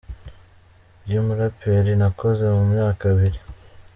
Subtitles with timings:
[1.11, 3.39] Y’umuraperi Nakoze, mu myaka ibiri.